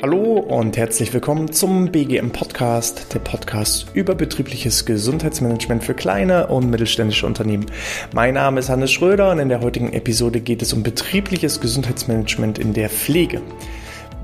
[0.00, 6.70] Hallo und herzlich willkommen zum BGM Podcast, der Podcast über betriebliches Gesundheitsmanagement für kleine und
[6.70, 7.66] mittelständische Unternehmen.
[8.14, 12.58] Mein Name ist Hannes Schröder und in der heutigen Episode geht es um betriebliches Gesundheitsmanagement
[12.58, 13.42] in der Pflege.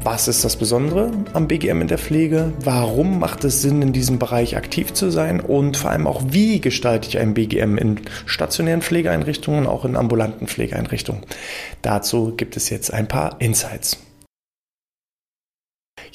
[0.05, 2.53] Was ist das Besondere am BGM in der Pflege?
[2.61, 5.41] Warum macht es Sinn, in diesem Bereich aktiv zu sein?
[5.41, 10.47] Und vor allem auch, wie gestalte ich ein BGM in stationären Pflegeeinrichtungen auch in ambulanten
[10.47, 11.23] Pflegeeinrichtungen?
[11.83, 13.99] Dazu gibt es jetzt ein paar Insights.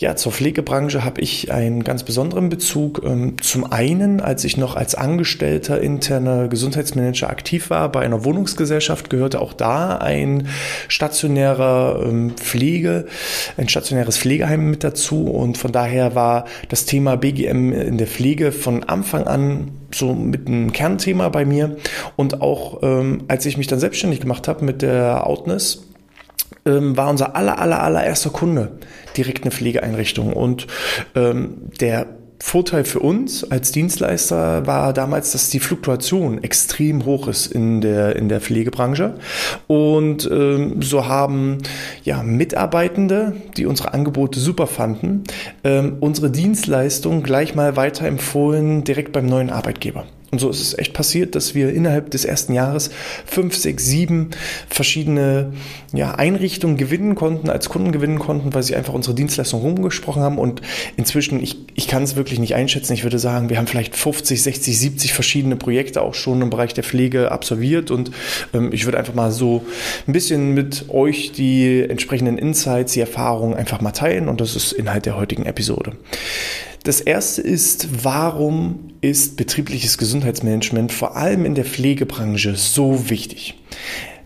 [0.04, 3.04] Ja, zur Pflegebranche habe ich einen ganz besonderen Bezug.
[3.06, 9.10] Ähm, zum einen, als ich noch als Angestellter interner Gesundheitsmanager aktiv war bei einer Wohnungsgesellschaft,
[9.10, 10.50] gehörte auch da ein
[10.90, 13.06] stationärer ähm, Pflege,
[13.56, 15.24] ein stationäres Pflegeheim mit dazu.
[15.28, 20.48] Und von daher war das Thema BGM in der Pflege von Anfang an so mit
[20.48, 21.78] einem Kernthema bei mir.
[22.18, 25.93] Und auch ähm, als ich mich dann selbstständig gemacht habe mit der Outness,
[26.66, 28.72] ähm, war unser aller, aller, allererster Kunde
[29.18, 30.34] direkt eine Pflegeeinrichtung.
[30.34, 30.68] Und
[31.16, 32.08] ähm, der
[32.46, 38.18] Vorteil für uns als Dienstleister war damals, dass die Fluktuation extrem hoch ist in der,
[38.18, 39.16] in der Pflegebranche.
[39.68, 41.60] Und ähm, so haben
[42.04, 45.24] ja, Mitarbeitende, die unsere Angebote super fanden,
[45.64, 50.06] ähm, unsere Dienstleistung gleich mal weiterempfohlen direkt beim neuen Arbeitgeber.
[50.34, 52.90] Und so ist es echt passiert, dass wir innerhalb des ersten Jahres
[53.24, 54.32] fünf, sechs, sieben
[54.68, 55.54] verschiedene
[55.94, 60.40] ja, Einrichtungen gewinnen konnten, als Kunden gewinnen konnten, weil sie einfach unsere Dienstleistung rumgesprochen haben.
[60.40, 60.64] Und
[60.98, 64.42] inzwischen, ich, ich kann es wirklich nicht einschätzen, ich würde sagen, wir haben vielleicht 50,
[64.42, 67.92] 60, 70 verschiedene Projekte auch schon im Bereich der Pflege absolviert.
[67.92, 68.10] Und
[68.56, 69.64] ähm, ich würde einfach mal so
[70.08, 74.30] ein bisschen mit euch die entsprechenden Insights, die Erfahrungen einfach mal teilen.
[74.30, 75.92] Und das ist Inhalt der heutigen Episode.
[76.84, 83.58] Das erste ist, warum ist betriebliches Gesundheitsmanagement vor allem in der Pflegebranche so wichtig?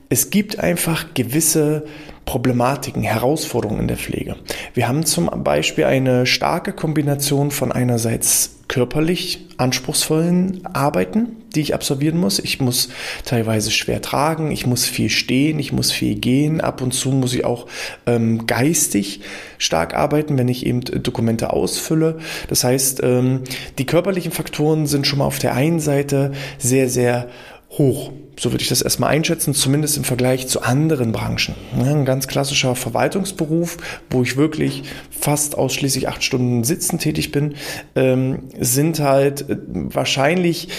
[0.09, 1.85] Es gibt einfach gewisse
[2.25, 4.37] Problematiken, Herausforderungen in der Pflege.
[4.73, 12.19] Wir haben zum Beispiel eine starke Kombination von einerseits körperlich anspruchsvollen Arbeiten, die ich absolvieren
[12.19, 12.37] muss.
[12.37, 12.89] Ich muss
[13.25, 16.61] teilweise schwer tragen, ich muss viel stehen, ich muss viel gehen.
[16.61, 17.65] Ab und zu muss ich auch
[18.05, 19.21] ähm, geistig
[19.57, 22.19] stark arbeiten, wenn ich eben Dokumente ausfülle.
[22.49, 23.45] Das heißt, ähm,
[23.79, 27.29] die körperlichen Faktoren sind schon mal auf der einen Seite sehr, sehr
[27.71, 28.11] hoch.
[28.39, 31.55] So würde ich das erstmal einschätzen, zumindest im Vergleich zu anderen Branchen.
[31.73, 33.77] Ein ganz klassischer Verwaltungsberuf,
[34.11, 37.55] wo ich wirklich fast ausschließlich acht Stunden sitzen tätig bin,
[37.95, 40.69] ähm, sind halt äh, wahrscheinlich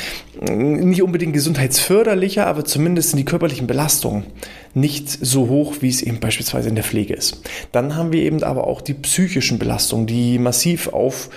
[0.40, 4.26] äh, nicht unbedingt gesundheitsförderlicher, aber zumindest sind die körperlichen Belastungen
[4.74, 7.42] nicht so hoch, wie es eben beispielsweise in der Pflege ist.
[7.72, 11.28] Dann haben wir eben aber auch die psychischen Belastungen, die massiv auf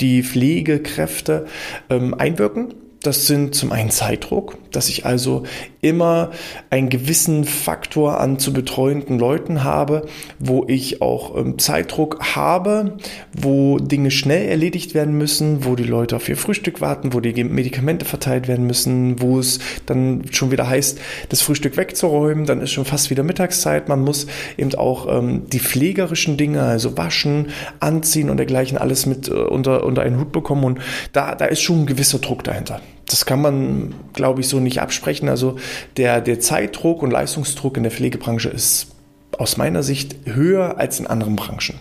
[0.00, 1.46] die Pflegekräfte
[1.88, 5.44] ähm, einwirken das sind zum einen Zeitdruck, dass ich also
[5.80, 6.30] immer
[6.70, 10.06] einen gewissen Faktor an zu betreuenden Leuten habe,
[10.40, 12.96] wo ich auch ähm, Zeitdruck habe,
[13.32, 17.44] wo Dinge schnell erledigt werden müssen, wo die Leute auf ihr Frühstück warten, wo die
[17.44, 20.98] Medikamente verteilt werden müssen, wo es dann schon wieder heißt,
[21.28, 23.88] das Frühstück wegzuräumen, dann ist schon fast wieder Mittagszeit.
[23.88, 24.26] Man muss
[24.56, 29.84] eben auch ähm, die pflegerischen Dinge, also waschen, anziehen und dergleichen alles mit äh, unter,
[29.84, 30.80] unter einen Hut bekommen und
[31.12, 34.80] da, da ist schon ein gewisser Druck dahinter das kann man, glaube ich, so nicht
[34.80, 35.28] absprechen.
[35.28, 35.56] Also
[35.96, 38.88] der, der Zeitdruck und Leistungsdruck in der Pflegebranche ist
[39.36, 41.80] aus meiner Sicht höher als in anderen Branchen.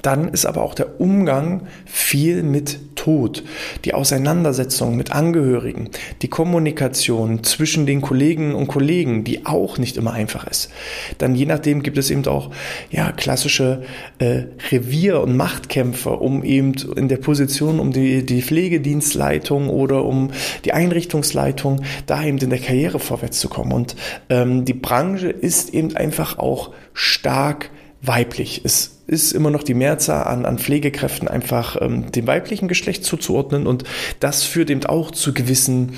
[0.00, 3.42] Dann ist aber auch der Umgang viel mit Tod,
[3.84, 5.90] die Auseinandersetzung mit Angehörigen,
[6.22, 10.70] die Kommunikation zwischen den Kollegen und Kollegen, die auch nicht immer einfach ist.
[11.18, 12.50] Dann je nachdem gibt es eben auch
[12.90, 13.82] ja klassische
[14.18, 20.30] äh, Revier- und Machtkämpfe, um eben in der Position um die, die Pflegedienstleitung oder um
[20.64, 23.72] die Einrichtungsleitung da eben in der Karriere vorwärts zu kommen.
[23.72, 23.96] Und
[24.28, 27.70] ähm, die Branche ist eben einfach auch stark
[28.02, 28.62] weiblich.
[28.64, 33.66] Es ist immer noch die Mehrzahl an, an Pflegekräften einfach ähm, dem weiblichen Geschlecht zuzuordnen
[33.66, 33.84] und
[34.20, 35.94] das führt eben auch zu gewissen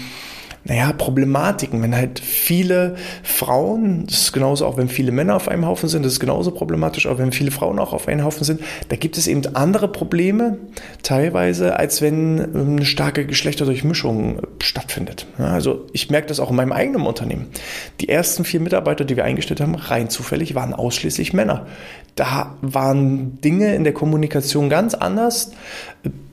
[0.64, 1.82] naja, Problematiken.
[1.82, 6.04] Wenn halt viele Frauen, das ist genauso auch wenn viele Männer auf einem Haufen sind,
[6.04, 9.18] das ist genauso problematisch, auch wenn viele Frauen auch auf einem Haufen sind, da gibt
[9.18, 10.58] es eben andere Probleme
[11.02, 15.26] teilweise, als wenn eine starke Geschlechterdurchmischung stattfindet.
[15.38, 17.46] also ich merke das auch in meinem eigenen Unternehmen.
[18.00, 21.66] Die ersten vier Mitarbeiter, die wir eingestellt haben, rein zufällig, waren ausschließlich Männer.
[22.14, 25.50] Da waren Dinge in der Kommunikation ganz anders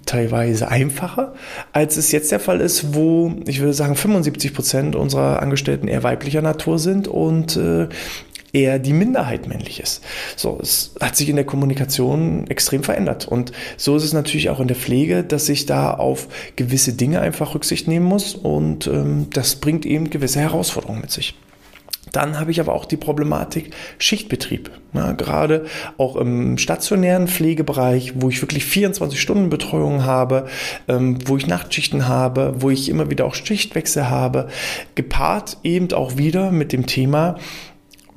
[0.06, 1.34] teilweise einfacher,
[1.74, 6.04] als es jetzt der Fall ist, wo ich würde sagen 75 Prozent unserer Angestellten eher
[6.04, 7.88] weiblicher Natur sind und äh,
[8.54, 10.04] eher die Minderheit männlich ist.
[10.36, 13.28] So, es hat sich in der Kommunikation extrem verändert.
[13.28, 17.22] Und so ist es natürlich auch in der Pflege, dass ich da auf gewisse Dinge
[17.22, 21.36] einfach Rücksicht nehmen muss und ähm, das bringt eben gewisse Herausforderungen mit sich.
[22.12, 24.72] Dann habe ich aber auch die Problematik Schichtbetrieb.
[24.94, 25.66] Ja, gerade
[25.98, 30.48] auch im stationären Pflegebereich, wo ich wirklich 24 Stunden Betreuung habe,
[30.90, 34.50] ähm, wo ich Nachtschichten habe, wo ich immer wieder auch Schichtwechsel habe,
[34.96, 37.38] gepaart eben auch wieder mit dem Thema,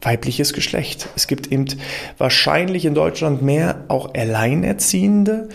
[0.05, 1.09] weibliches Geschlecht.
[1.17, 1.67] Es gibt eben
[2.19, 5.49] wahrscheinlich in Deutschland mehr auch alleinerziehende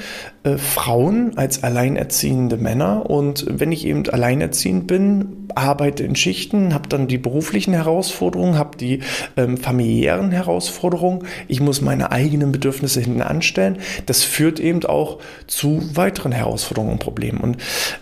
[0.44, 3.10] äh, Frauen als alleinerziehende Männer.
[3.10, 8.78] Und wenn ich eben alleinerziehend bin, arbeite in Schichten, habe dann die beruflichen Herausforderungen, habe
[8.78, 9.02] die
[9.38, 11.26] ähm, familiären Herausforderungen.
[11.48, 13.80] Ich muss meine eigenen Bedürfnisse hinten anstellen.
[14.06, 17.40] Das führt eben auch zu weiteren Herausforderungen und Problemen.
[17.40, 17.58] Und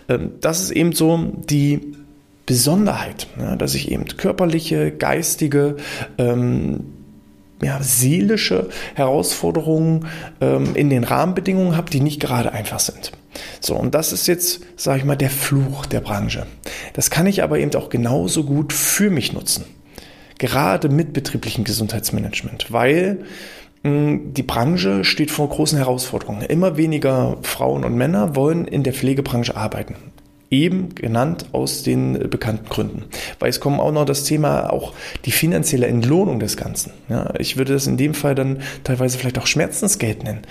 [0.08, 1.92] ähm, das ist eben so die
[2.48, 5.76] Besonderheit, ja, dass ich eben körperliche, geistige,
[6.16, 6.80] ähm,
[7.60, 10.06] ja, seelische Herausforderungen
[10.40, 13.12] ähm, in den Rahmenbedingungen habe, die nicht gerade einfach sind.
[13.60, 16.46] So, und das ist jetzt, sage ich mal, der Fluch der Branche.
[16.94, 19.66] Das kann ich aber eben auch genauso gut für mich nutzen.
[20.38, 23.26] Gerade mit betrieblichem Gesundheitsmanagement, weil
[23.84, 26.40] hm, die Branche steht vor großen Herausforderungen.
[26.40, 29.96] Immer weniger Frauen und Männer wollen in der Pflegebranche arbeiten.
[30.50, 33.04] Eben genannt aus den bekannten Gründen.
[33.38, 36.92] Weil es kommt auch noch das Thema, auch die finanzielle Entlohnung des Ganzen.
[37.08, 40.42] Ja, ich würde das in dem Fall dann teilweise vielleicht auch Schmerzensgeld nennen.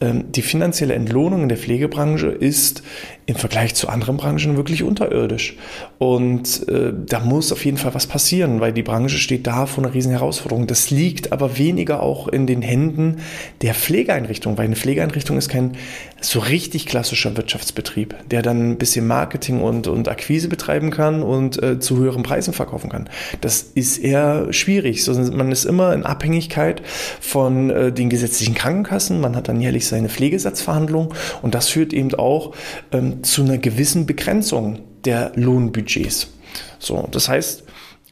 [0.00, 2.82] Ähm, die finanzielle Entlohnung in der Pflegebranche ist
[3.28, 5.56] im Vergleich zu anderen Branchen wirklich unterirdisch.
[5.98, 9.82] Und äh, da muss auf jeden Fall was passieren, weil die Branche steht da vor
[9.82, 10.68] einer riesen Herausforderung.
[10.68, 13.16] Das liegt aber weniger auch in den Händen
[13.62, 15.72] der Pflegeeinrichtung, weil eine Pflegeeinrichtung ist kein
[16.20, 21.60] so richtig klassischer Wirtschaftsbetrieb, der dann ein bisschen Marketing und, und Akquise betreiben kann und
[21.60, 23.08] äh, zu höheren Preisen verkaufen kann.
[23.40, 25.04] Das ist eher schwierig.
[25.06, 26.80] Man ist immer in Abhängigkeit
[27.20, 29.20] von äh, den gesetzlichen Krankenkassen.
[29.20, 31.10] Man hat dann jährlich seine Pflegesatzverhandlungen
[31.42, 32.54] und das führt eben auch
[32.92, 36.28] ähm, zu einer gewissen Begrenzung der Lohnbudgets.
[36.78, 37.64] So, das heißt,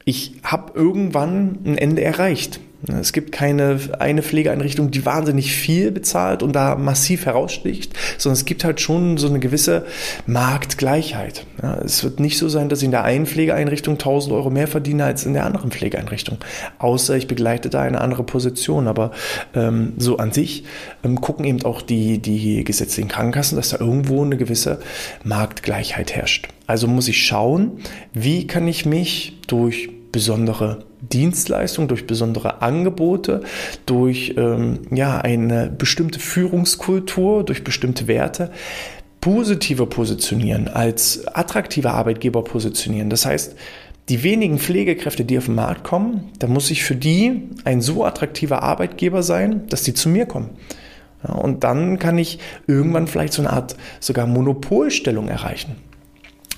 [0.05, 2.61] ich habe irgendwann ein Ende erreicht.
[2.89, 8.45] Es gibt keine eine Pflegeeinrichtung, die wahnsinnig viel bezahlt und da massiv heraussticht, sondern es
[8.45, 9.87] gibt halt schon so eine gewisse
[10.27, 11.47] Marktgleichheit.
[11.63, 14.69] Ja, es wird nicht so sein, dass ich in der einen Pflegeeinrichtung 1000 Euro mehr
[14.69, 16.39] verdiene als in der anderen Pflegeeinrichtung,
[16.79, 18.87] außer ich begleite da eine andere Position.
[18.87, 19.13] Aber
[19.55, 20.65] ähm, so an sich
[21.05, 24.81] ähm, gucken eben auch die, die gesetzlichen Krankenkassen, dass da irgendwo eine gewisse
[25.23, 26.49] Marktgleichheit herrscht.
[26.67, 27.73] Also muss ich schauen,
[28.13, 33.43] wie kann ich mich durch besondere Dienstleistung, durch besondere Angebote,
[33.87, 38.51] durch ähm, ja, eine bestimmte Führungskultur, durch bestimmte Werte
[39.21, 43.09] positiver positionieren, als attraktiver Arbeitgeber positionieren.
[43.09, 43.56] Das heißt,
[44.11, 48.05] die wenigen Pflegekräfte, die auf den Markt kommen, da muss ich für die ein so
[48.05, 50.51] attraktiver Arbeitgeber sein, dass die zu mir kommen.
[51.27, 55.77] Ja, und dann kann ich irgendwann vielleicht so eine Art sogar Monopolstellung erreichen.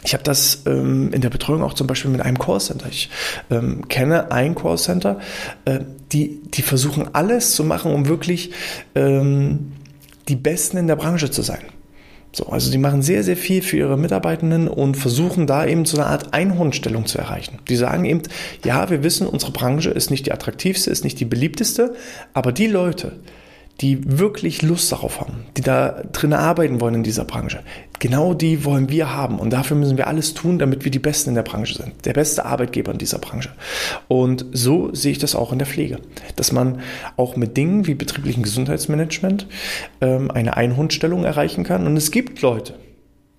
[0.06, 2.86] Ich habe das ähm, in der Betreuung auch zum Beispiel mit einem Callcenter.
[2.88, 3.10] Ich
[3.50, 5.18] ähm, kenne ein Callcenter,
[5.64, 5.80] äh,
[6.12, 8.52] die, die versuchen alles zu machen, um wirklich
[8.94, 9.72] ähm,
[10.28, 11.64] die Besten in der Branche zu sein.
[12.30, 15.96] So, also die machen sehr, sehr viel für ihre Mitarbeitenden und versuchen da eben so
[15.96, 17.58] eine Art Einhornstellung zu erreichen.
[17.68, 18.22] Die sagen eben,
[18.64, 21.94] ja, wir wissen, unsere Branche ist nicht die attraktivste, ist nicht die beliebteste,
[22.32, 23.18] aber die Leute,
[23.80, 27.62] die wirklich Lust darauf haben, die da drin arbeiten wollen in dieser Branche.
[27.98, 31.30] Genau die wollen wir haben und dafür müssen wir alles tun, damit wir die Besten
[31.30, 33.50] in der Branche sind, der beste Arbeitgeber in dieser Branche.
[34.08, 35.98] Und so sehe ich das auch in der Pflege,
[36.36, 36.80] dass man
[37.16, 39.46] auch mit Dingen wie betrieblichen Gesundheitsmanagement
[40.00, 41.86] ähm, eine Einhundstellung erreichen kann.
[41.86, 42.74] Und es gibt Leute,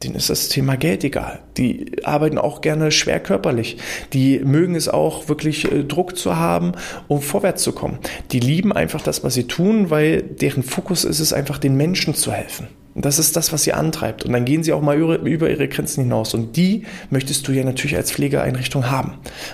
[0.04, 1.40] denen ist das Thema Geld egal.
[1.58, 3.78] Die arbeiten auch gerne schwer körperlich.
[4.14, 6.74] Die mögen es auch wirklich äh, Druck zu haben,
[7.08, 7.98] um vorwärts zu kommen.
[8.32, 12.14] Die lieben einfach das, was sie tun, weil deren Fokus ist es einfach, den Menschen
[12.14, 12.68] zu helfen.
[12.94, 14.26] Und das ist das, was sie antreibt.
[14.26, 16.34] Und dann gehen sie auch mal über, ihre Grenzen hinaus.
[16.34, 19.14] Und die möchtest du ja natürlich als Pflegeeinrichtung haben.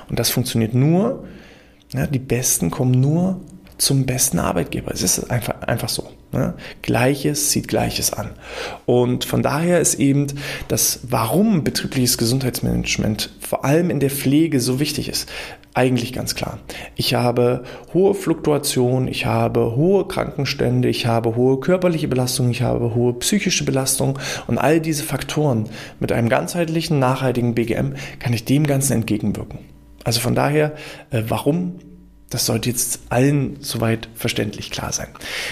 [0.09, 1.25] Und das funktioniert nur,
[1.93, 3.41] ja, die Besten kommen nur
[3.77, 4.91] zum besten Arbeitgeber.
[4.91, 6.09] Es ist einfach, einfach so.
[6.33, 6.55] Ne?
[6.81, 8.31] Gleiches zieht Gleiches an.
[8.85, 10.27] Und von daher ist eben
[10.67, 15.29] das, warum betriebliches Gesundheitsmanagement vor allem in der Pflege so wichtig ist,
[15.75, 16.59] eigentlich ganz klar.
[16.95, 17.63] Ich habe
[17.93, 23.65] hohe Fluktuation, ich habe hohe Krankenstände, ich habe hohe körperliche Belastung, ich habe hohe psychische
[23.65, 29.59] Belastung und all diese Faktoren mit einem ganzheitlichen, nachhaltigen BGM kann ich dem Ganzen entgegenwirken.
[30.03, 30.73] Also von daher,
[31.11, 31.79] äh, warum
[32.33, 35.09] das sollte jetzt allen soweit verständlich klar sein.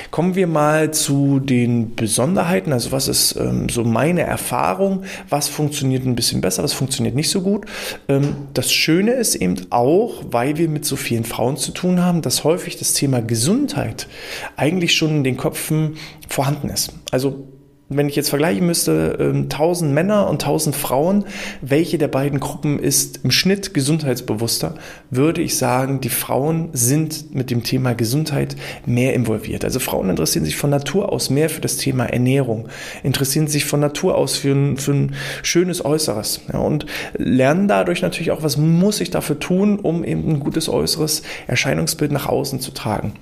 [0.09, 2.73] Kommen wir mal zu den Besonderheiten.
[2.73, 5.03] Also was ist ähm, so meine Erfahrung?
[5.29, 6.63] Was funktioniert ein bisschen besser?
[6.63, 7.65] Was funktioniert nicht so gut?
[8.07, 12.23] Ähm, das Schöne ist eben auch, weil wir mit so vielen Frauen zu tun haben,
[12.23, 14.07] dass häufig das Thema Gesundheit
[14.55, 15.97] eigentlich schon in den Köpfen
[16.27, 16.93] vorhanden ist.
[17.11, 17.47] Also
[17.93, 21.25] wenn ich jetzt vergleichen müsste, 1000 ähm, Männer und 1000 Frauen,
[21.61, 24.75] welche der beiden Gruppen ist im Schnitt gesundheitsbewusster,
[25.09, 28.55] würde ich sagen, die Frauen sind mit dem Thema Gesundheit
[28.85, 29.65] mehr involviert.
[29.65, 32.69] Also Frauen interessieren sich von Natur aus mehr für das Thema Ernährung,
[33.03, 36.85] interessieren sich von Natur aus für ein, für ein schönes Äußeres ja, und
[37.17, 42.11] lernen dadurch natürlich auch, was muss ich dafür tun, um eben ein gutes äußeres Erscheinungsbild
[42.11, 43.13] nach außen zu tragen.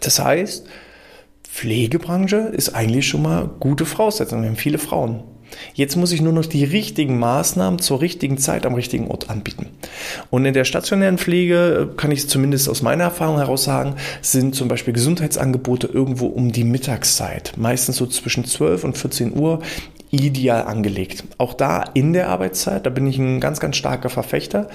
[0.00, 0.66] Das heißt,
[1.56, 4.42] Pflegebranche ist eigentlich schon mal gute Voraussetzung.
[4.42, 5.24] Wir haben viele Frauen.
[5.74, 9.66] Jetzt muss ich nur noch die richtigen Maßnahmen zur richtigen Zeit am richtigen Ort anbieten.
[10.30, 14.68] Und in der stationären Pflege kann ich zumindest aus meiner Erfahrung heraus sagen, sind zum
[14.68, 19.60] Beispiel Gesundheitsangebote irgendwo um die Mittagszeit, meistens so zwischen 12 und 14 Uhr
[20.10, 21.24] ideal angelegt.
[21.38, 24.68] Auch da in der Arbeitszeit, da bin ich ein ganz, ganz starker Verfechter.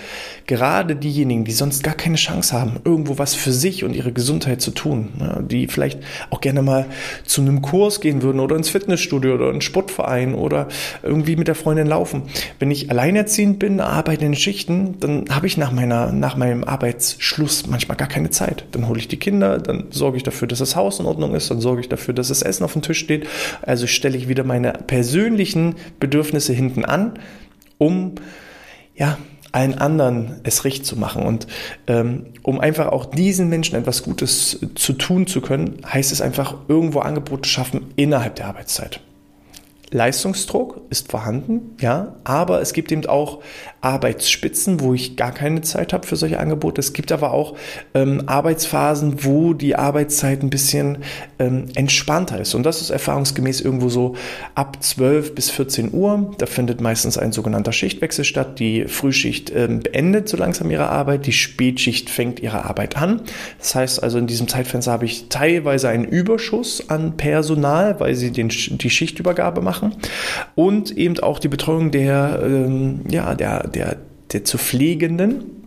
[0.46, 4.62] Gerade diejenigen, die sonst gar keine Chance haben, irgendwo was für sich und ihre Gesundheit
[4.62, 5.10] zu tun,
[5.50, 6.00] die vielleicht
[6.30, 6.86] auch gerne mal
[7.26, 10.61] zu einem Kurs gehen würden oder ins Fitnessstudio oder ins Sportverein oder
[11.04, 12.24] irgendwie mit der Freundin laufen.
[12.60, 17.68] Wenn ich alleinerziehend bin, arbeite in Schichten, dann habe ich nach meiner, nach meinem Arbeitsschluss
[17.68, 18.66] manchmal gar keine Zeit.
[18.72, 21.52] Dann hole ich die Kinder, dann sorge ich dafür, dass das Haus in Ordnung ist,
[21.52, 23.28] dann sorge ich dafür, dass das Essen auf dem Tisch steht.
[23.62, 27.14] Also stelle ich wieder meine persönliche persönlichen Bedürfnisse hinten an,
[27.78, 28.16] um
[28.96, 29.18] ja,
[29.52, 31.24] allen anderen es recht zu machen.
[31.24, 31.48] Und
[31.88, 36.56] ähm, um einfach auch diesen Menschen etwas Gutes zu tun zu können, heißt es einfach
[36.68, 39.02] irgendwo Angebote schaffen innerhalb der Arbeitszeit.
[39.92, 43.42] Leistungsdruck ist vorhanden, ja, aber es gibt eben auch
[43.82, 46.80] Arbeitsspitzen, wo ich gar keine Zeit habe für solche Angebote.
[46.80, 47.56] Es gibt aber auch
[47.94, 51.00] ähm, Arbeitsphasen, wo die Arbeitszeit ein bisschen
[51.40, 52.54] ähm, entspannter ist.
[52.54, 54.16] Und das ist erfahrungsgemäß irgendwo so
[54.54, 56.32] ab 12 bis 14 Uhr.
[56.38, 58.60] Da findet meistens ein sogenannter Schichtwechsel statt.
[58.60, 63.22] Die Frühschicht ähm, beendet so langsam ihre Arbeit, die Spätschicht fängt ihre Arbeit an.
[63.58, 68.32] Das heißt also, in diesem Zeitfenster habe ich teilweise einen Überschuss an Personal, weil sie
[68.32, 69.96] den, die Schichtübergabe machen
[70.56, 73.98] und eben auch die Betreuung der, ähm, ja, der, der,
[74.32, 75.62] der zu Pflegenden,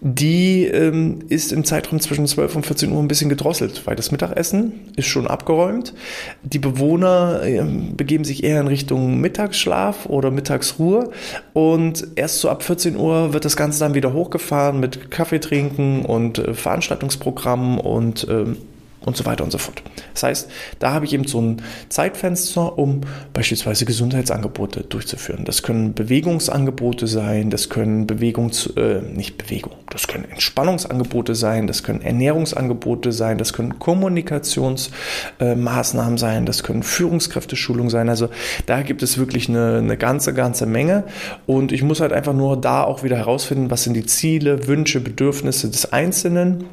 [0.00, 4.10] die ähm, ist im Zeitraum zwischen 12 und 14 Uhr ein bisschen gedrosselt, weil das
[4.10, 5.94] Mittagessen ist schon abgeräumt.
[6.42, 11.10] Die Bewohner ähm, begeben sich eher in Richtung Mittagsschlaf oder Mittagsruhe
[11.52, 16.04] und erst so ab 14 Uhr wird das Ganze dann wieder hochgefahren mit Kaffee trinken
[16.04, 18.56] und äh, Veranstaltungsprogrammen und ähm,
[19.04, 19.82] und so weiter und so fort.
[20.12, 25.44] Das heißt, da habe ich eben so ein Zeitfenster, um beispielsweise Gesundheitsangebote durchzuführen.
[25.44, 31.82] Das können Bewegungsangebote sein, das können Bewegungs, äh, nicht Bewegung, das können Entspannungsangebote sein, das
[31.82, 38.08] können Ernährungsangebote sein, das können Kommunikationsmaßnahmen äh, sein, das können Führungskräfteschulungen sein.
[38.08, 38.28] Also
[38.66, 41.04] da gibt es wirklich eine, eine ganze, ganze Menge.
[41.46, 45.00] Und ich muss halt einfach nur da auch wieder herausfinden, was sind die Ziele, Wünsche,
[45.00, 46.64] Bedürfnisse des Einzelnen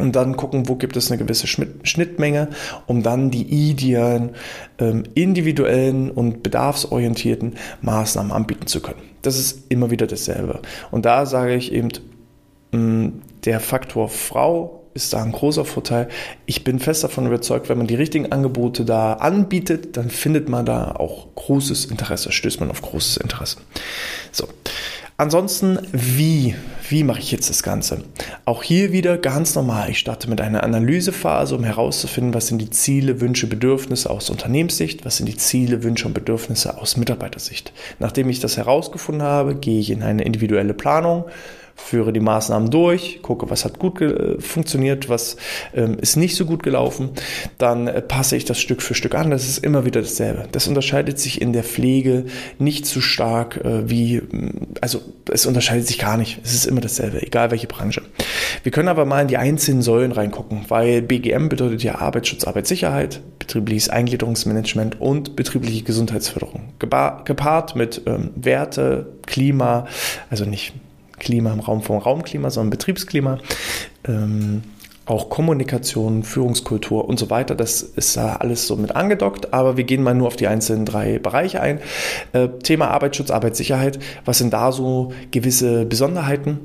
[0.00, 2.48] und dann gucken, wo gibt es eine gewisse Schnittmenge,
[2.86, 4.30] um dann die idealen,
[4.78, 9.02] ähm, individuellen und bedarfsorientierten Maßnahmen anbieten zu können.
[9.22, 10.60] Das ist immer wieder dasselbe.
[10.90, 11.88] Und da sage ich eben,
[12.72, 13.08] mm,
[13.44, 16.08] der Faktor Frau ist da ein großer Vorteil.
[16.46, 20.66] Ich bin fest davon überzeugt, wenn man die richtigen Angebote da anbietet, dann findet man
[20.66, 23.58] da auch großes Interesse, stößt man auf großes Interesse.
[24.32, 24.48] So.
[25.20, 26.54] Ansonsten, wie?
[26.88, 28.04] Wie mache ich jetzt das Ganze?
[28.46, 29.90] Auch hier wieder ganz normal.
[29.90, 35.04] Ich starte mit einer Analysephase, um herauszufinden, was sind die Ziele, Wünsche, Bedürfnisse aus Unternehmenssicht,
[35.04, 37.70] was sind die Ziele, Wünsche und Bedürfnisse aus Mitarbeitersicht.
[37.98, 41.26] Nachdem ich das herausgefunden habe, gehe ich in eine individuelle Planung
[41.84, 44.00] führe die Maßnahmen durch, gucke, was hat gut
[44.38, 45.36] funktioniert, was
[45.74, 47.10] ähm, ist nicht so gut gelaufen,
[47.58, 49.30] dann äh, passe ich das Stück für Stück an.
[49.30, 50.46] Das ist immer wieder dasselbe.
[50.52, 52.26] Das unterscheidet sich in der Pflege
[52.58, 54.22] nicht so stark äh, wie,
[54.80, 56.40] also es unterscheidet sich gar nicht.
[56.44, 58.02] Es ist immer dasselbe, egal welche Branche.
[58.62, 63.20] Wir können aber mal in die einzelnen Säulen reingucken, weil BGM bedeutet ja Arbeitsschutz, Arbeitssicherheit,
[63.38, 66.72] betriebliches Eingliederungsmanagement und betriebliche Gesundheitsförderung.
[66.78, 69.86] Gepaart mit ähm, Werte, Klima,
[70.30, 70.72] also nicht
[71.20, 73.38] Klima im Raum vom Raumklima, sondern Betriebsklima.
[74.08, 74.62] Ähm,
[75.06, 77.54] auch Kommunikation, Führungskultur und so weiter.
[77.54, 80.84] Das ist da alles so mit angedockt, aber wir gehen mal nur auf die einzelnen
[80.84, 81.80] drei Bereiche ein.
[82.32, 83.98] Äh, Thema Arbeitsschutz, Arbeitssicherheit.
[84.24, 86.60] Was sind da so gewisse Besonderheiten?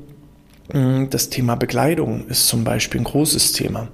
[0.72, 3.88] Mm, das Thema Bekleidung ist zum Beispiel ein großes Thema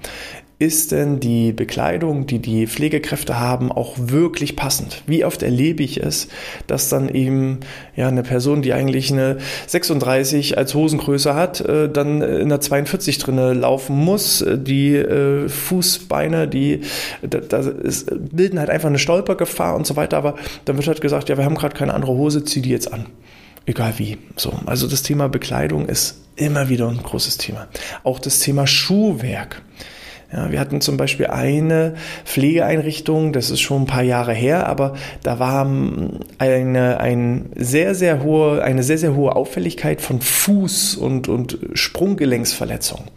[0.63, 5.03] ist denn die Bekleidung, die die Pflegekräfte haben, auch wirklich passend?
[5.09, 6.29] Wie oft erlebe ich es,
[6.69, 7.59] dass dann eben
[7.97, 13.19] ja eine Person, die eigentlich eine 36 als Hosengröße hat, äh, dann in einer 42
[13.19, 14.45] drinne laufen muss.
[14.49, 16.83] Die äh, Fußbeine, die
[17.23, 20.17] da, da ist, bilden halt einfach eine Stolpergefahr und so weiter.
[20.17, 22.93] Aber dann wird halt gesagt, ja, wir haben gerade keine andere Hose, zieh die jetzt
[22.93, 23.07] an.
[23.67, 24.17] Egal wie.
[24.37, 27.67] So, also das Thema Bekleidung ist immer wieder ein großes Thema.
[28.05, 29.63] Auch das Thema Schuhwerk.
[30.33, 31.93] Ja, wir hatten zum Beispiel eine
[32.25, 35.71] Pflegeeinrichtung, das ist schon ein paar Jahre her, aber da war
[36.39, 43.09] eine, ein sehr, sehr hohe, eine sehr, sehr hohe Auffälligkeit von Fuß- und, und Sprunggelenksverletzungen.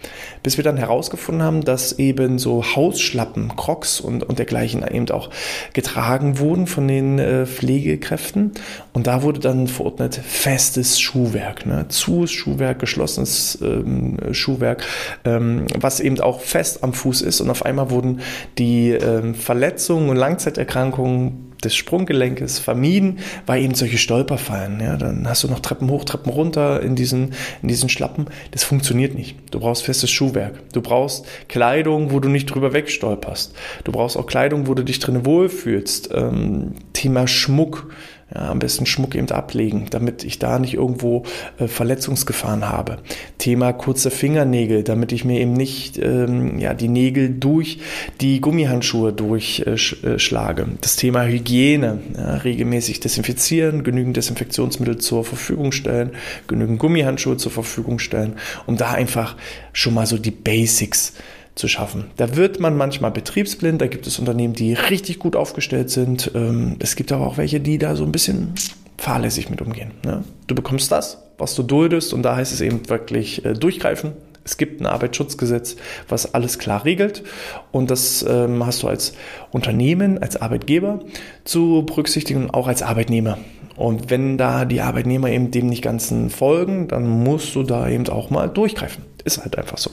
[0.43, 5.29] Bis wir dann herausgefunden haben, dass eben so Hausschlappen, Crocs und, und dergleichen eben auch
[5.73, 8.51] getragen wurden von den äh, Pflegekräften.
[8.91, 11.85] Und da wurde dann verordnet festes Schuhwerk, ne?
[11.87, 14.85] zu Schuhwerk, geschlossenes ähm, Schuhwerk,
[15.23, 17.41] ähm, was eben auch fest am Fuß ist.
[17.41, 18.21] Und auf einmal wurden
[18.57, 24.79] die ähm, Verletzungen und Langzeiterkrankungen des Sprunggelenkes vermieden, weil eben solche Stolperfallen.
[24.79, 28.27] Ja, dann hast du noch Treppen hoch, Treppen runter in diesen, in diesen Schlappen.
[28.51, 29.37] Das funktioniert nicht.
[29.51, 30.59] Du brauchst festes Schuhwerk.
[30.73, 33.53] Du brauchst Kleidung, wo du nicht drüber wegstolperst.
[33.83, 36.09] Du brauchst auch Kleidung, wo du dich drin wohlfühlst.
[36.13, 37.89] Ähm, Thema Schmuck
[38.35, 41.23] ja, am besten Schmuck eben ablegen, damit ich da nicht irgendwo
[41.57, 42.97] äh, Verletzungsgefahren habe.
[43.37, 47.79] Thema kurze Fingernägel, damit ich mir eben nicht ähm, ja, die Nägel durch
[48.21, 50.61] die Gummihandschuhe durchschlage.
[50.63, 56.11] Äh, das Thema Hygiene, ja, regelmäßig desinfizieren, genügend Desinfektionsmittel zur Verfügung stellen,
[56.47, 58.33] genügend Gummihandschuhe zur Verfügung stellen,
[58.65, 59.35] um da einfach
[59.73, 61.13] schon mal so die Basics
[61.55, 62.05] zu schaffen.
[62.17, 66.31] Da wird man manchmal betriebsblind, da gibt es Unternehmen, die richtig gut aufgestellt sind.
[66.35, 68.53] Ähm, es gibt aber auch welche, die da so ein bisschen
[68.97, 69.91] fahrlässig mit umgehen.
[70.03, 70.23] Ne?
[70.47, 74.13] Du bekommst das, was du duldest und da heißt es eben wirklich äh, durchgreifen.
[74.43, 75.75] Es gibt ein Arbeitsschutzgesetz,
[76.07, 77.23] was alles klar regelt
[77.71, 79.13] und das ähm, hast du als
[79.51, 80.99] Unternehmen, als Arbeitgeber
[81.45, 83.39] zu berücksichtigen und auch als Arbeitnehmer.
[83.75, 88.07] Und wenn da die Arbeitnehmer eben dem nicht ganzen folgen, dann musst du da eben
[88.07, 89.03] auch mal durchgreifen.
[89.25, 89.91] Ist halt einfach so.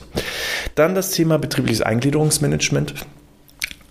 [0.75, 2.93] Dann das Thema betriebliches Eingliederungsmanagement.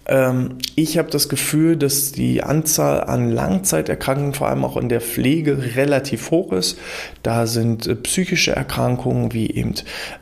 [0.06, 5.00] Ähm, ich habe das Gefühl, dass die Anzahl an Langzeiterkrankungen, vor allem auch in der
[5.00, 6.78] Pflege, relativ hoch ist.
[7.25, 9.75] Da sind äh, psychische Erkrankungen wie eben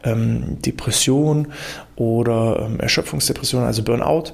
[0.05, 1.49] ähm, Depression
[1.97, 4.33] oder ähm, Erschöpfungsdepression, also Burnout.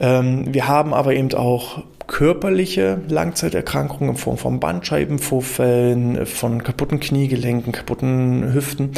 [0.00, 8.54] wir haben aber eben auch körperliche Langzeiterkrankungen in Form von Bandscheibenvorfällen, von kaputten Kniegelenken, kaputten
[8.54, 8.92] Hüften.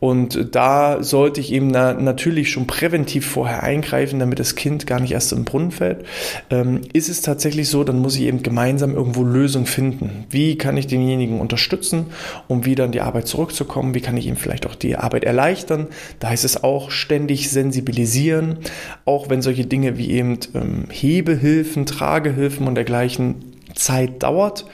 [0.00, 4.98] Und da sollte ich eben na, natürlich schon präventiv vorher eingreifen, damit das Kind gar
[5.00, 6.04] nicht erst im Brunnen fällt.
[6.50, 10.26] Ähm, ist es tatsächlich so, dann muss ich eben gemeinsam irgendwo Lösungen finden.
[10.28, 12.06] Wie kann ich denjenigen unterstützen,
[12.48, 13.94] um wieder in die Arbeit zurückzukommen?
[13.94, 15.86] Wie kann ich ihm vielleicht auch die Arbeit erleichtern?
[16.18, 18.58] Da heißt es auch ständig sensibilisieren,
[19.04, 24.64] auch wenn solche Dinge wie eben ähm, Hebehilfen, Tragehilfen, Impfen und dergleichen Zeit dauert.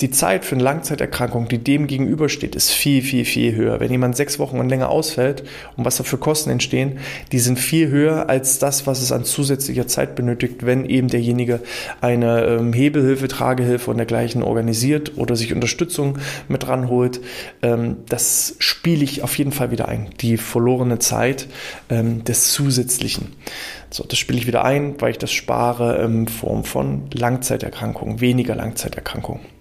[0.00, 3.80] Die Zeit für eine Langzeiterkrankung, die dem gegenübersteht, ist viel, viel, viel höher.
[3.80, 5.42] Wenn jemand sechs Wochen und länger ausfällt
[5.76, 6.98] und was da für Kosten entstehen,
[7.32, 11.60] die sind viel höher als das, was es an zusätzlicher Zeit benötigt, wenn eben derjenige
[12.00, 17.20] eine ähm, Hebelhilfe, Tragehilfe und dergleichen organisiert oder sich Unterstützung mit ranholt.
[17.60, 20.08] Ähm, das spiele ich auf jeden Fall wieder ein.
[20.20, 21.46] Die verlorene Zeit
[21.90, 23.32] ähm, des Zusätzlichen.
[23.90, 28.54] So, das spiele ich wieder ein, weil ich das spare in Form von Langzeiterkrankungen, weniger
[28.54, 29.59] Langzeiterkrankungen.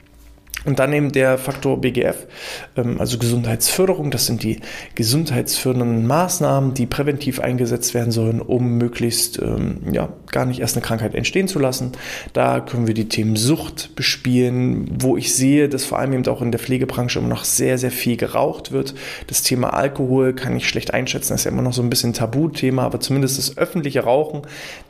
[0.66, 2.28] Und dann eben der Faktor BGF,
[2.76, 4.12] ähm, also Gesundheitsförderung.
[4.12, 4.60] Das sind die
[4.96, 10.86] gesundheitsfördernden Maßnahmen, die präventiv eingesetzt werden sollen, um möglichst ähm, ja, gar nicht erst eine
[10.86, 11.94] Krankheit entstehen zu lassen.
[12.34, 16.42] Da können wir die Themen Sucht bespielen, wo ich sehe, dass vor allem eben auch
[16.42, 18.96] in der Pflegebranche immer noch sehr, sehr viel geraucht wird.
[19.28, 22.14] Das Thema Alkohol kann ich schlecht einschätzen, das ist ja immer noch so ein bisschen
[22.14, 24.42] Tabuthema, aber zumindest das öffentliche Rauchen,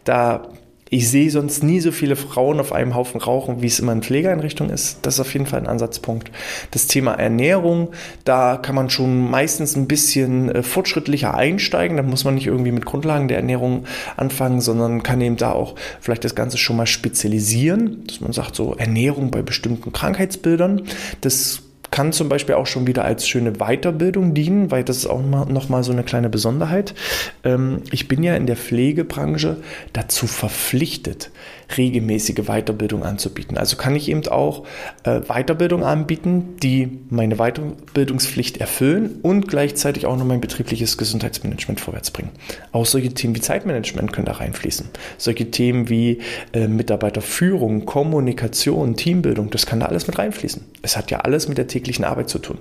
[0.03, 0.49] da
[0.89, 4.01] ich sehe sonst nie so viele Frauen auf einem Haufen rauchen, wie es immer in
[4.01, 4.99] Pflegeeinrichtungen ist.
[5.03, 6.31] Das ist auf jeden Fall ein Ansatzpunkt.
[6.71, 7.89] Das Thema Ernährung,
[8.25, 11.97] da kann man schon meistens ein bisschen äh, fortschrittlicher einsteigen.
[11.97, 13.85] Da muss man nicht irgendwie mit Grundlagen der Ernährung
[14.17, 18.55] anfangen, sondern kann eben da auch vielleicht das Ganze schon mal spezialisieren, dass man sagt,
[18.55, 20.83] so Ernährung bei bestimmten Krankheitsbildern.
[21.21, 21.61] Das
[21.99, 25.67] kann zum Beispiel auch schon wieder als schöne Weiterbildung dienen, weil das ist auch noch
[25.67, 26.95] mal so eine kleine Besonderheit.
[27.43, 29.57] Ähm, ich bin ja in der Pflegebranche
[29.91, 31.29] dazu verpflichtet,
[31.77, 33.57] regelmäßige Weiterbildung anzubieten.
[33.57, 34.65] Also kann ich eben auch
[35.03, 42.11] äh, Weiterbildung anbieten, die meine Weiterbildungspflicht erfüllen und gleichzeitig auch noch mein betriebliches Gesundheitsmanagement vorwärts
[42.11, 42.31] bringen.
[42.71, 44.87] Auch solche Themen wie Zeitmanagement können da reinfließen.
[45.17, 46.19] Solche Themen wie
[46.53, 50.63] äh, Mitarbeiterführung, Kommunikation, Teambildung, das kann da alles mit reinfließen.
[50.81, 52.57] Es hat ja alles mit der täglichen Arbeit zu tun.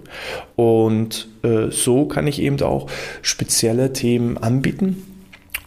[0.56, 2.88] Und äh, so kann ich eben auch
[3.22, 5.02] spezielle Themen anbieten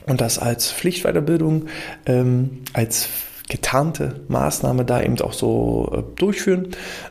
[0.08, 1.68] und das als Pflichtweiterbildung,
[2.06, 3.08] ähm, als
[3.52, 6.70] getarnte Maßnahme da eben auch so äh, durchführen.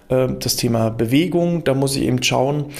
[0.08, 2.72] Äh, das Thema Bewegung, da muss ich eben schauen,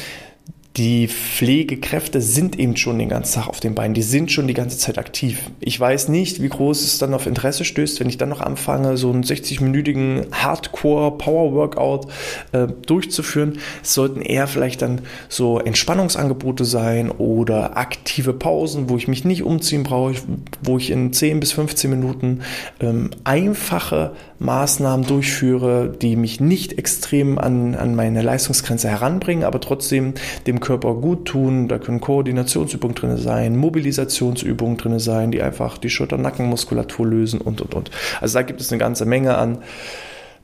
[0.77, 4.55] die Pflegekräfte sind eben schon den ganzen Tag auf den Beinen, die sind schon die
[4.55, 5.51] ganze Zeit aktiv.
[5.59, 8.97] Ich weiß nicht, wie groß es dann auf Interesse stößt, wenn ich dann noch anfange,
[8.97, 12.07] so einen 60-minütigen Hardcore-Power-Workout
[12.53, 13.59] äh, durchzuführen.
[13.83, 19.43] Es sollten eher vielleicht dann so Entspannungsangebote sein oder aktive Pausen, wo ich mich nicht
[19.43, 20.15] umziehen brauche,
[20.63, 22.43] wo ich in 10 bis 15 Minuten
[22.81, 30.15] ähm, einfache Maßnahmen durchführe, die mich nicht extrem an, an meine Leistungsgrenze heranbringen, aber trotzdem
[30.47, 31.69] dem Körper gut tun.
[31.69, 37.75] Da können Koordinationsübungen drin sein, Mobilisationsübungen drin sein, die einfach die Schulter-Nackenmuskulatur lösen und, und,
[37.75, 37.91] und.
[38.21, 39.59] Also da gibt es eine ganze Menge an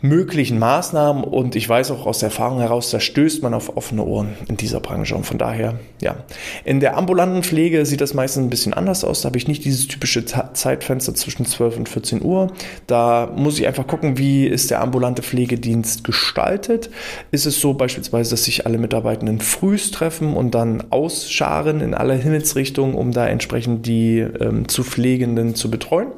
[0.02, 4.35] möglichen Maßnahmen und ich weiß auch aus Erfahrung heraus, da stößt man auf offene Ohren
[4.48, 6.16] in dieser Branche und von daher, ja.
[6.64, 9.64] In der ambulanten Pflege sieht das meistens ein bisschen anders aus, da habe ich nicht
[9.64, 12.52] dieses typische Zeitfenster zwischen 12 und 14 Uhr,
[12.87, 16.90] da muss ich einfach gucken, wie ist der ambulante Pflegedienst gestaltet.
[17.30, 22.14] Ist es so beispielsweise, dass sich alle Mitarbeitenden frühst treffen und dann ausscharen in alle
[22.14, 26.09] Himmelsrichtungen, um da entsprechend die ähm, zu Pflegenden zu betreuen?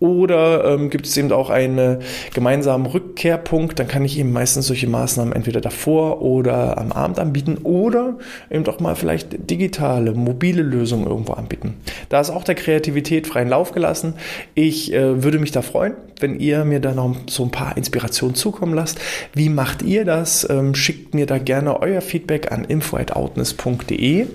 [0.00, 1.98] Oder ähm, gibt es eben auch einen
[2.34, 7.18] gemeinsamen Rück Rückkehrpunkt, dann kann ich ihm meistens solche Maßnahmen entweder davor oder am Abend
[7.18, 8.16] anbieten oder
[8.50, 11.74] eben doch mal vielleicht digitale, mobile Lösungen irgendwo anbieten.
[12.08, 14.14] Da ist auch der Kreativität freien Lauf gelassen.
[14.54, 18.34] Ich äh, würde mich da freuen, wenn ihr mir da noch so ein paar Inspirationen
[18.34, 18.98] zukommen lasst.
[19.34, 20.48] Wie macht ihr das?
[20.48, 24.26] Ähm, schickt mir da gerne euer Feedback an info@outness.de.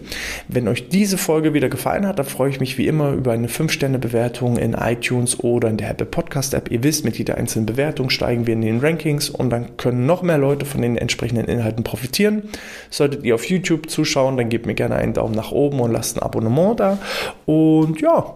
[0.47, 3.47] Wenn euch diese Folge wieder gefallen hat, dann freue ich mich wie immer über eine
[3.47, 6.69] 5-Sterne-Bewertung in iTunes oder in der Apple Podcast App.
[6.71, 10.21] Ihr wisst, mit jeder einzelnen Bewertung steigen wir in den Rankings und dann können noch
[10.21, 12.43] mehr Leute von den entsprechenden Inhalten profitieren.
[12.89, 16.17] Solltet ihr auf YouTube zuschauen, dann gebt mir gerne einen Daumen nach oben und lasst
[16.17, 16.99] ein Abonnement da.
[17.45, 18.35] Und ja,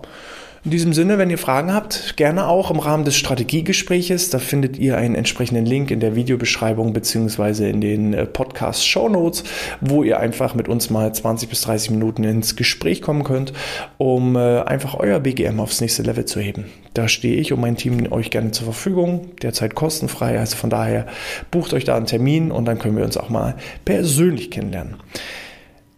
[0.63, 4.29] in diesem Sinne, wenn ihr Fragen habt, gerne auch im Rahmen des Strategiegespräches.
[4.29, 9.09] Da findet ihr einen entsprechenden Link in der Videobeschreibung beziehungsweise in den äh, Podcast Show
[9.09, 9.43] Notes,
[9.79, 13.53] wo ihr einfach mit uns mal 20 bis 30 Minuten ins Gespräch kommen könnt,
[13.97, 16.65] um äh, einfach euer BGM aufs nächste Level zu heben.
[16.93, 20.37] Da stehe ich und mein Team euch gerne zur Verfügung, derzeit kostenfrei.
[20.37, 21.07] Also von daher
[21.49, 24.97] bucht euch da einen Termin und dann können wir uns auch mal persönlich kennenlernen.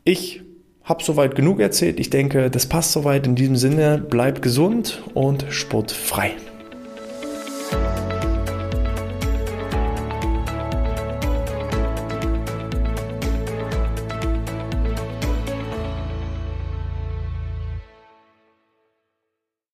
[0.05, 0.41] Ich
[0.83, 1.99] habe soweit genug erzählt.
[1.99, 3.25] Ich denke, das passt soweit.
[3.25, 6.31] In diesem Sinne, bleibt gesund und sportfrei.